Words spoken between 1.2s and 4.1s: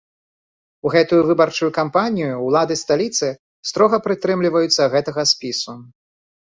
выбарчую кампанію ўлады сталіцы строга